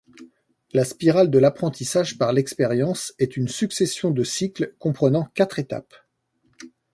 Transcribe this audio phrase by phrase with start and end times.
[0.73, 5.93] La spirale de l'apprentissage par l'expérience est une succession de cycles comprenant quatre étapes.